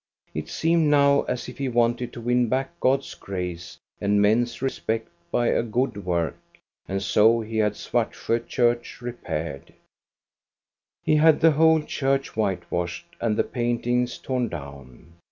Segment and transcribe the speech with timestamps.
[0.33, 5.09] It seemed now as if he wanted to win back God's grace and men's respect
[5.31, 6.39] by a good work,
[6.87, 9.75] and so he had Svartsjo church repaired.
[11.03, 15.13] He had the whole church white washed and the paintings torn down.